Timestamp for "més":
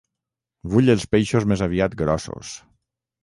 1.53-1.63